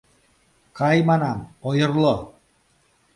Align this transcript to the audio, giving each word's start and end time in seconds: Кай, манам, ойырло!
Кай, 0.77 0.97
манам, 1.09 1.39
ойырло! 1.67 2.15